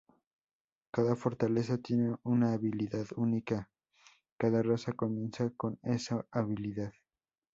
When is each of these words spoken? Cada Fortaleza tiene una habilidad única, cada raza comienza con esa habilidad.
Cada 0.89 1.15
Fortaleza 1.15 1.77
tiene 1.77 2.15
una 2.23 2.53
habilidad 2.53 3.05
única, 3.17 3.69
cada 4.39 4.63
raza 4.63 4.93
comienza 4.93 5.51
con 5.51 5.77
esa 5.83 6.25
habilidad. 6.31 6.91